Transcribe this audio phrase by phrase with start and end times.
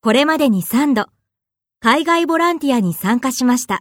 [0.00, 1.06] これまでに3度、
[1.80, 3.80] 海外ボランティアに参加しました。